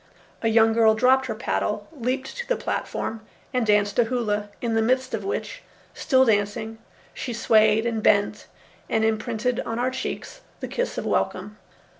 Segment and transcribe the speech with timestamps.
[0.41, 3.21] A young girl dropped her paddle, leaped to the platform,
[3.53, 5.61] and danced a hula, in the midst of which,
[5.93, 6.79] still dancing,
[7.13, 8.47] she swayed and bent,
[8.89, 11.57] and imprinted on our cheeks the kiss of welcome.